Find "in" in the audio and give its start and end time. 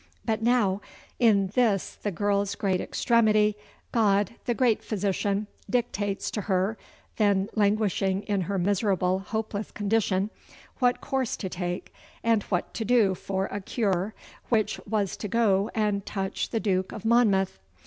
1.19-1.49, 8.23-8.41